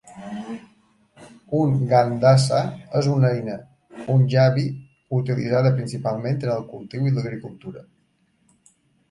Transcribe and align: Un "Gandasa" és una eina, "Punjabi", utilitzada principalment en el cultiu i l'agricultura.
Un 1.57 1.75
"Gandasa" 1.91 2.61
és 3.01 3.09
una 3.17 3.29
eina, 3.35 3.57
"Punjabi", 4.07 4.65
utilitzada 5.19 5.75
principalment 5.77 6.43
en 6.49 6.55
el 6.57 6.67
cultiu 6.75 7.07
i 7.07 7.15
l'agricultura. 7.21 7.87